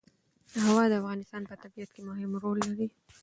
هوا 0.65 0.83
د 0.91 0.93
افغانستان 1.01 1.41
په 1.49 1.55
طبیعت 1.63 1.89
کې 1.95 2.01
مهم 2.09 2.31
رول 2.43 2.59
لري. 2.69 2.87